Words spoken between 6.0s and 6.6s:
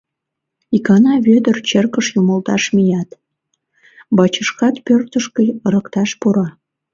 пура.